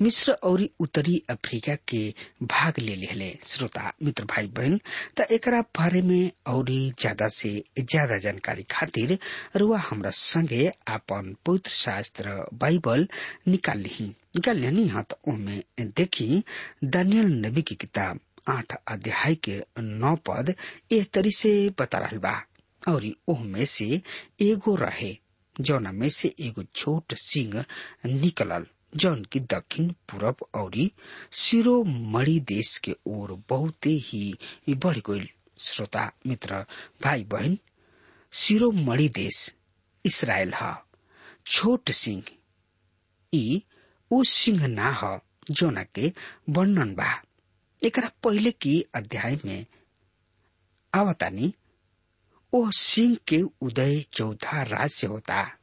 मिस्र 0.00 0.32
और 0.44 0.62
उत्तरी 0.80 1.16
अफ्रीका 1.30 1.74
के 1.88 1.98
भाग 2.42 2.78
ले 2.78 2.94
लिहले। 2.96 3.30
श्रोता, 3.46 3.92
मित्र 4.02 4.24
भाई 4.30 4.46
बहन 4.56 4.78
त 5.18 5.26
एकरा 5.32 5.60
बारे 5.78 6.02
में 6.02 6.30
और 6.52 6.70
ज़्यादा 6.70 7.28
से 7.28 7.50
ज़्यादा 7.78 8.18
जानकारी 8.24 8.62
खातिर 8.70 9.18
रुआ 9.56 9.78
हमरा 9.88 10.10
संगे 10.18 10.70
आपन 10.88 11.34
पवित्र 11.46 11.70
शास्त्र 11.70 12.36
बाइबल 12.60 13.06
निकाल 13.48 13.78
ली 13.78 14.06
निकाल 14.36 14.56
लेनी 14.58 14.86
हाँ 14.88 15.04
तो 15.10 15.36
देखी 15.80 16.42
दानियल 16.84 17.32
नबी 17.46 17.62
की 17.62 17.74
किताब, 17.74 18.20
आठ 18.48 18.76
अध्याय 18.88 19.34
के 19.48 19.60
नौ 19.80 20.14
पद 20.28 20.54
एह 20.92 21.04
तरी 21.14 21.30
से 21.36 21.52
बता 21.80 21.98
रहा 21.98 22.18
बा। 22.18 22.40
और 22.82 23.04
ओह 23.28 23.40
में 23.44 23.64
से 23.66 24.00
एगो 24.42 24.74
रहे, 24.76 25.16
जौना 25.60 25.92
में 25.92 26.08
से 26.10 26.34
एगो 26.40 26.62
छोट 26.74 27.14
सिंह 27.18 27.64
निकलल। 28.06 28.66
जौन 28.96 29.24
की 29.24 29.40
दक्षिण 29.40 29.88
पूरब 29.88 30.36
और 30.54 30.72
सिरोमणि 31.32 32.40
देश 32.40 32.78
के 32.78 32.96
ओर 33.06 33.42
बहुते 33.48 33.90
ही 33.90 34.36
बढ़ 34.68 34.98
गई 34.98 35.30
श्रोता, 35.58 36.12
मित्र, 36.26 36.64
भाई 37.04 37.24
बहन, 37.24 37.58
शिरोमणि 38.32 39.08
देश, 39.08 39.54
इसराइल 40.04 40.52
ह, 40.54 40.74
छोट 41.46 41.90
सिंह, 41.90 42.22
ई 43.34 43.62
उ 44.10 44.24
सिंह 44.24 44.66
ना 44.66 44.90
ह, 45.02 45.18
जोना 45.50 45.82
के 45.82 46.12
वर्णन 46.50 46.94
बा। 46.94 47.22
एक 47.84 47.98
पहले 48.24 48.50
की 48.50 48.84
अध्याय 48.94 49.38
में 49.44 49.66
आवतानी, 50.94 51.54
ओ 52.52 52.70
सिंह 52.70 53.16
के 53.28 53.42
उदय 53.60 54.04
चौथा 54.12 54.62
राज्य 54.62 55.06
होता। 55.06 55.55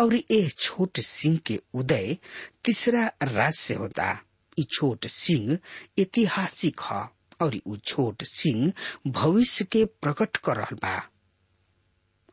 और 0.00 0.14
ये 0.14 0.48
छोट 0.58 1.00
सिंह 1.00 1.36
के 1.46 1.60
उदय 1.74 2.16
तीसरा 2.64 3.06
राज 3.22 3.54
से 3.54 3.74
होता। 3.74 4.10
ये 4.58 4.64
छोट 4.72 5.06
सिंह 5.06 5.58
ऐतिहासिक 5.98 6.80
है 6.90 7.02
और 7.42 7.56
उ 7.66 7.76
छोट 7.76 8.22
सिंह 8.24 8.72
भविष्य 9.06 9.64
के 9.72 9.84
प्रकट 9.84 10.36
कर 10.36 10.56
रहा 10.56 10.76
बा। 10.82 10.96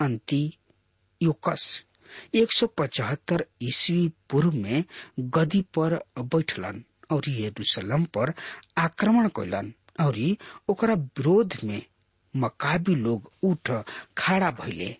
अंति 0.01 0.51
युकस 1.21 1.83
175 2.35 3.41
ईस्वी 3.61 4.07
पूर्व 4.29 4.55
में 4.55 4.83
गदी 5.19 5.61
पर 5.77 5.99
बैठलन 6.19 6.83
और 7.11 7.29
यरूशलेम 7.29 8.03
पर 8.17 8.33
आक्रमण 8.77 9.27
कैलन 9.39 9.73
और 10.01 10.17
ओकरा 10.69 10.93
विरोध 10.93 11.57
में 11.63 11.81
मकाबी 12.33 12.95
लोग 12.95 13.31
उठ 13.43 13.71
खड़ा 14.17 14.51
भइले। 14.61 14.95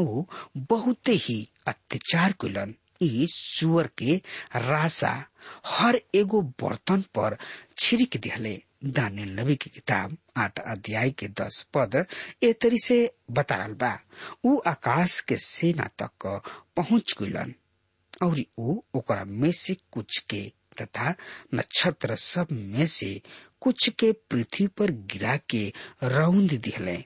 ओ 0.00 0.24
बहुते 0.56 1.12
ही 1.12 1.48
अत्याचार 1.68 2.32
कैलन। 2.40 2.74
ई 3.02 3.26
सुअर 3.30 3.88
के 3.98 4.16
रासा 4.56 5.12
हर 5.66 6.00
एगो 6.14 6.40
बर्तन 6.62 7.00
पर 7.14 7.36
छिड़क 7.78 8.16
दिहले। 8.16 8.60
दानियल 8.84 9.28
नबी 9.40 9.54
की 9.56 9.70
किताब, 9.70 10.16
आठ 10.36 10.58
अध्याय 10.58 11.10
के 11.10 11.26
दस 11.40 11.66
पद 11.74 12.04
ए 12.42 12.52
तरी 12.52 12.78
से 12.84 12.98
बता 13.30 13.56
रहा 13.56 13.68
बा। 13.82 13.98
ऊ 14.44 14.58
आकाश 14.66 15.20
के 15.28 15.36
सेना 15.36 15.88
तक 16.02 16.26
पहुँच 16.76 17.14
गइलन 17.20 17.54
और 18.22 18.42
ओकरा 18.94 19.24
में 19.24 19.52
से 19.52 19.76
कुछ 19.92 20.18
के 20.30 20.42
तथा 20.80 21.14
नक्षत्र 21.54 22.16
सब 22.16 22.46
में 22.52 22.86
से 22.86 23.20
कुछ 23.60 23.88
के 23.98 24.12
पृथ्वी 24.12 24.66
पर 24.66 24.90
गिरा 25.12 25.36
के 25.50 25.72
रौंद 26.04 26.52
दिहले। 26.64 26.96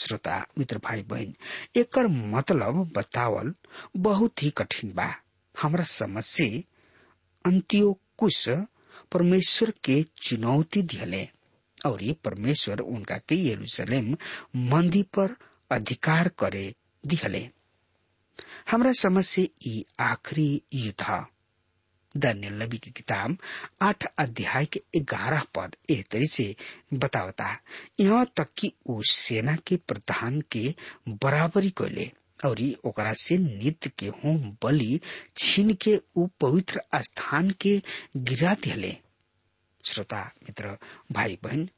श्रोता, 0.00 0.46
मित्र 0.58 0.78
भाई 0.78 1.02
बहन 1.02 1.34
एकर 1.76 2.06
मतलब 2.06 2.92
बतावल 2.96 3.54
बहुत 3.96 4.42
ही 4.42 4.50
कठिन 4.50 4.92
बा। 4.94 5.14
हमरा 5.54 5.84
समझ 5.84 6.24
से 6.24 6.48
अंत्यो 7.44 7.92
कुछ 8.18 8.48
परमेश्वर 9.12 9.72
के 9.84 10.02
चुनौती 10.22 10.82
दिहले, 10.82 11.28
और 11.86 12.02
ये 12.02 12.12
परमेश्वर 12.24 12.80
उनका 12.80 13.16
के 13.28 13.34
यरूशलेम 13.48 14.16
मंदिर 14.70 15.04
पर 15.18 15.36
अधिकार 15.70 16.28
करे 16.38 16.74
दिहले। 17.04 17.48
हमरा 18.70 18.92
समझ 18.92 19.24
से 19.24 19.48
ई 19.66 19.84
आखिरी 20.00 20.62
युद्ध 20.74 21.24
दानियल 22.14 22.62
नबी 22.62 22.78
की 22.78 22.90
किताब, 22.90 23.36
आठ 23.82 24.04
अध्याय 24.18 24.66
के 24.76 25.00
ग्यारह 25.00 25.42
पद 25.54 25.76
एह 25.90 26.02
तरी 26.10 26.26
से 26.28 26.54
बतावता 26.94 27.56
यहाँ 28.00 28.24
तक 28.36 28.48
कि 28.58 28.72
उ 28.90 29.00
सेना 29.10 29.56
के 29.66 29.76
प्रधान 29.88 30.40
के 30.52 30.74
बराबरी 31.08 31.70
कैले 31.80 32.10
और 32.44 32.60
ओकरा 32.86 33.12
से 33.22 33.36
नित्य 33.38 33.90
के 33.98 34.06
होम 34.24 34.50
बलि 34.64 35.00
छीन 35.38 35.72
के 35.82 35.96
उ 36.16 36.26
पवित्र 36.40 36.82
स्थान 37.02 37.50
के 37.60 37.80
गिरा 38.16 38.54
दिले 38.64 38.96
श्रोता, 39.84 40.22
मित्र 40.44 40.76
भाई 41.12 41.38
बहन 41.42 41.68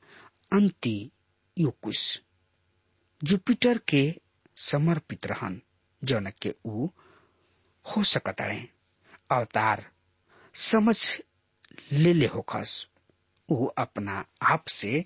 अंति 0.52 1.10
युकुश 1.56 2.20
जुपिटर 3.22 3.78
के 3.88 4.02
समर्पित 4.56 5.26
रहन, 5.26 5.60
जनक 6.02 6.34
के 6.42 6.54
उ 6.66 6.88
हो 7.86 8.02
सकता 8.04 8.44
है। 8.44 8.68
अवतार 9.32 9.84
समझ 10.54 11.20
ले 11.92 12.12
ले 12.12 12.26
होखस 12.26 12.86
उ 13.48 13.66
अपना 13.78 14.24
आप 14.42 14.66
से 14.68 15.04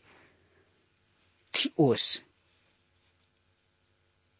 थियोस 1.55 2.23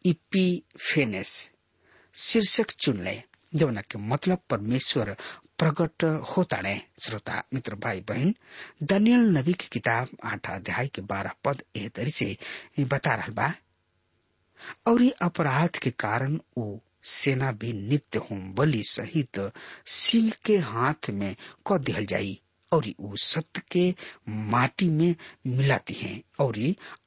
इपीफेनेस 0.05 1.51
शीर्षक 2.15 2.71
चुन 2.71 3.03
ले। 3.03 3.23
जौना 3.55 3.81
के 3.81 3.99
मतलब 3.99 4.39
परमेश्वर 4.49 5.15
प्रकट 5.57 6.03
होता 6.03 6.57
ने 6.57 6.81
श्रोता, 7.05 7.43
मित्र, 7.53 7.75
भाई, 7.75 8.01
बहन, 8.01 8.35
दानियल 8.83 9.19
नबी 9.19 9.53
की 9.53 9.67
किताब 9.67 10.07
आठ 10.23 10.49
अध्याय 10.49 10.87
के 10.87 11.01
बारह 11.01 11.33
पद 11.43 11.63
एह 11.75 11.89
तरी 11.89 12.11
से 12.11 12.37
बता 12.79 13.15
रहा 13.15 13.27
बा। 13.27 13.53
और 14.87 15.01
ये 15.01 15.11
अपराध 15.21 15.69
के 15.69 15.91
कारण 15.91 16.39
वो 16.57 16.83
सेना 17.15 17.51
भी 17.61 17.71
नित्य 17.73 18.19
होम 18.29 18.51
बलि 18.55 18.81
सहित 18.87 19.39
सिंह 19.95 20.31
के 20.45 20.57
हाथ 20.71 21.09
में 21.09 21.35
क 21.67 21.77
दिहल 21.85 22.05
जाई 22.05 22.39
और 22.71 22.87
उ 22.99 23.15
सत्य 23.21 23.61
के 23.71 23.89
माटी 24.51 24.89
में 24.89 25.15
मिलाती 25.47 25.93
हैं 25.93 26.21
और 26.45 26.57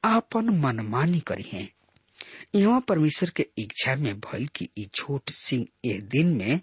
आपन 0.05 0.49
मनमानी 0.63 1.19
करी 1.27 1.45
हैं। 1.51 1.69
यहाँ 2.55 2.79
परमेश्वर 2.87 3.29
के 3.35 3.45
इच्छा 3.59 3.95
में 3.95 4.19
भल 4.19 4.45
की 4.55 4.69
छोट 4.95 5.29
सिंह 5.29 5.65
एक 5.91 6.07
दिन 6.09 6.33
में 6.37 6.59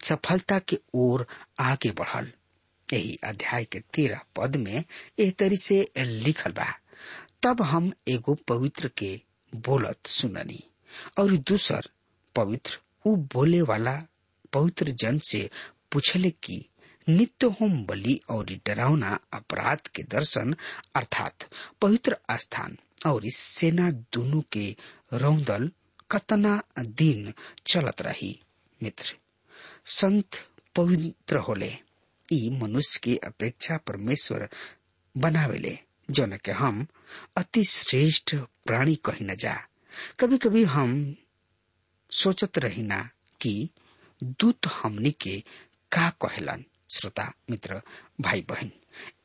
सफलता 0.00 0.58
के 0.68 0.78
ओर 0.94 1.26
आगे 1.60 1.90
बढ़ल। 1.98 2.32
यही 2.88 3.18
अध्याय 3.24 3.64
के 3.72 3.80
तेरह 3.94 4.20
पद 4.36 4.56
में 4.56 4.74
एह 5.20 5.30
तरी 5.38 5.56
से 5.62 5.86
लिखल 5.98 6.52
बा, 6.52 6.66
तब 7.42 7.62
हम 7.62 7.92
एगो 8.08 8.34
पवित्र 8.48 8.88
के 8.98 9.20
बोलत 9.52 10.06
सुननी 10.06 10.62
और 11.18 11.36
दूसर 11.48 11.88
पवित्र। 12.38 12.78
उ 13.06 13.16
बोले 13.16 13.62
वाला 13.62 14.02
पवित्र 14.52 14.90
जन 14.90 15.18
से 15.18 15.50
पूछले 15.92 16.30
कि, 16.30 16.68
नित्य 17.08 17.46
होम 17.46 17.86
बलि 17.86 18.20
और 18.30 18.46
डरावना 18.66 19.18
अपराध 19.32 19.78
के 19.78 20.02
दर्शन 20.02 20.56
अर्थात 20.96 21.38
पवित्र 21.80 22.16
स्थान 22.30 22.76
और 23.06 23.26
इस 23.26 23.36
सेना 23.36 23.90
दोनों 23.90 24.42
के 24.52 24.76
रौदल 25.12 25.70
कतना 26.10 26.62
दिन 26.78 27.32
चलत 27.66 28.02
रही, 28.02 28.42
मित्र। 28.82 29.14
संत 29.86 30.28
पवित्र 30.76 31.36
होले, 31.36 31.72
ई 32.32 32.50
मनुष्य 32.62 33.00
की 33.02 33.16
अपेक्षा 33.16 33.76
परमेश्वर 33.76 34.48
बनावेले 35.16 35.78
जौन 36.10 36.36
के 36.36 36.52
हम 36.52 36.86
अति 37.36 37.64
श्रेष्ठ 37.64 38.36
प्राणी 38.36 38.94
कही 38.94 39.24
न 39.24 39.34
जा। 39.34 39.56
कभी 40.20 40.38
कभी 40.38 40.64
हम 40.64 41.16
सोचत 42.10 42.58
रही 42.58 42.82
ना 42.82 43.00
कि 43.40 43.68
दूत 44.22 44.66
हमनी 44.82 45.10
के 45.22 45.38
का 45.92 46.08
कहलन, 46.24 46.64
श्रोता, 46.94 47.32
मित्र 47.50 47.80
भाई 48.20 48.40
बहन 48.50 48.70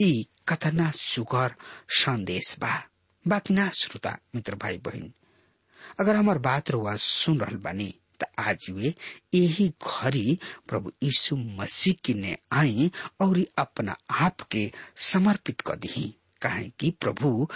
ई 0.01 0.25
कतना 0.47 0.89
सुगर 0.95 1.55
संदेश 1.99 2.55
बा। 2.59 2.77
बाकी 3.25 3.53
ना, 3.53 3.69
श्रोता, 3.79 4.17
मित्र 4.35 4.55
भाई 4.61 4.77
बहन 4.85 5.11
अगर 5.99 6.15
हमार 6.15 6.37
बात 6.47 6.71
रुआ 6.71 6.95
सुन 6.99 7.39
रहल 7.39 7.55
बानी, 7.63 7.93
त 8.21 8.25
आज 8.39 8.65
वे 8.71 8.93
यही 9.33 9.67
घड़ी 9.69 10.37
प्रभु 10.69 10.91
यीशु 11.03 11.35
मसीह 11.59 11.93
की 12.05 12.13
ने 12.13 12.35
आई 12.53 12.91
और 13.21 13.39
अपना 13.59 13.95
आप 14.25 14.41
के 14.51 14.71
समर्पित 15.11 15.61
कर 15.67 15.75
दी 15.85 16.13
काहे 16.41 16.67
कि 16.79 16.89
प्रभु 17.01 17.47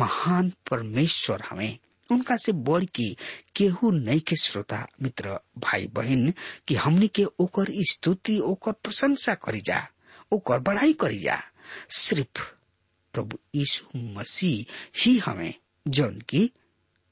महान 0.00 0.50
परमेश्वर 0.70 1.42
हमें 1.50 1.78
उनका 2.10 2.36
से 2.36 2.52
बढ़ 2.52 2.84
के, 2.84 3.14
केहू 3.56 3.90
के 4.18 4.36
श्रोता, 4.36 4.86
मित्र 5.02 5.38
भाई 5.58 5.86
बहन 5.86 6.32
कि 6.68 6.74
हमनी 6.74 7.08
के 7.08 7.24
ओकर 7.24 7.66
स्तुति, 7.70 8.38
ओकर 8.38 8.72
प्रशंसा 8.72 9.34
करी 9.34 9.60
जा, 9.60 9.88
ओकर 10.32 10.58
बढ़ाई 10.58 10.92
करी 10.92 11.18
जा। 11.18 11.42
सिर्फ़ 11.90 12.42
प्रभु 13.12 13.38
यीशु 13.54 13.98
मसीह 13.98 14.74
ही 15.04 15.18
हमें 15.18 15.54
जौन 15.88 16.20
की 16.20 16.50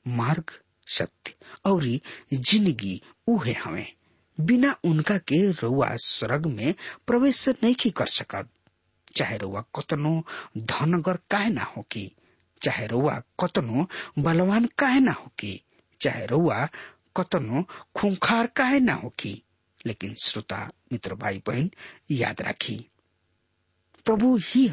मार्ग 0.08 0.44
सत्य, 0.86 1.34
और 1.66 1.98
ज़िंदगी 2.34 3.02
उहे 3.26 3.52
हमें। 3.52 3.92
बिना 4.40 4.76
उनका 4.84 5.18
के 5.18 5.50
रुआ 5.50 5.90
स्वर्ग 5.92 6.46
में 6.46 6.74
प्रवेश 7.06 7.48
नहीं 7.48 7.90
कर 7.90 8.06
सकत। 8.06 8.48
चाहे 9.16 9.38
रुआ 9.38 9.60
कतनो 9.60 10.26
धनगर 10.58 11.18
काहे 11.30 11.48
ना 11.48 11.62
हो 11.62 11.82
की 11.82 12.16
चाहे 12.64 12.86
रुआ 12.86 13.22
कतनो 13.40 13.86
बलवान 14.18 14.68
काहे 14.78 15.00
ना 15.00 15.12
हो 15.12 15.30
की 15.38 15.60
चाहे 16.00 16.26
रुआ 16.26 16.68
कतनो 17.16 17.64
खूंखार 17.96 18.46
काहे 18.46 18.80
ना 18.80 18.94
हो 18.94 19.08
की 19.18 19.40
लेकिन 19.86 20.14
श्रोता, 20.24 20.70
मित्र 20.92 21.14
भाई 21.14 21.42
बहन 21.46 21.70
याद 22.10 22.40
राखी, 22.42 22.90
प्रभु 24.04 24.36
ही 24.36 24.70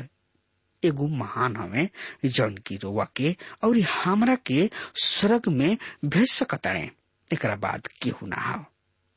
एगो 0.83 1.07
महान 1.07 1.55
हवे 1.57 1.89
जौन 2.25 2.57
की 2.57 2.77
रोवा 2.77 3.07
के 3.15 3.35
और 3.63 3.79
हमरा 3.79 4.35
के 4.35 4.69
स्वर्ग 5.03 5.47
में 5.47 5.77
भेज 6.05 6.31
सकताड़े 6.31 6.91
एक 7.33 7.45
बाद 7.45 7.87
केहू 7.87 8.27
ना 8.27 8.41
हो 8.51 8.65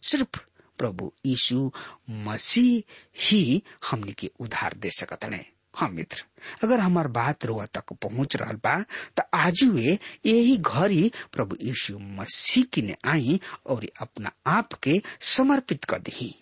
सिर्फ़ 0.02 0.38
प्रभु 0.78 1.12
यीशु 1.26 1.72
मसीह 2.10 2.82
ही 3.20 3.62
हमने 3.90 4.12
के 4.12 4.30
उधार 4.40 4.74
दे 4.74 4.90
सकताड़े 4.90 5.46
हाँ 5.76 5.88
मित्र। 5.88 6.24
अगर 6.64 6.80
हमार 6.80 7.08
बात 7.08 7.44
रोआ 7.46 7.64
तक 7.74 7.92
पहुँच 8.02 8.36
रहा 8.36 8.52
बा 8.64 8.80
तो 9.16 9.22
आजुए 9.34 9.98
यही 10.26 10.56
घड़ी 10.56 11.10
प्रभु 11.32 11.56
यीशु 11.62 11.98
मसीह 12.18 12.64
की 12.72 12.82
ने 12.82 12.96
आई 13.10 13.40
और 13.66 13.86
अपना 14.00 14.32
आप 14.46 14.72
के 14.82 15.00
समर्पित 15.34 15.84
कर 15.84 15.98
दी 15.98 16.34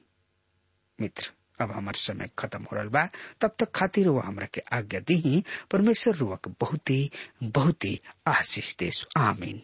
मित्र, 0.98 1.30
अब 1.60 1.70
हमार 1.70 1.94
समय 1.96 2.30
खत्म 2.38 2.62
हो 2.62 2.76
रहा 2.76 2.84
बा, 2.84 3.08
तब 3.40 3.54
तक 3.58 3.70
खातिर 3.74 4.08
वो 4.08 4.20
हमरा 4.20 4.46
के 4.54 4.62
आज्ञा 4.72 5.00
दी 5.00 5.42
परमेश्वर 5.70 6.14
रुआ 6.16 6.36
के 6.44 6.50
बहुते 6.60 7.08
बहुते 7.42 7.98
आशीष 8.26 8.76
दे 8.78 8.90
आमीन। 9.18 9.62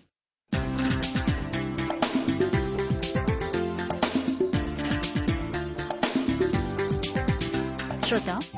श्रोताओं 8.08 8.57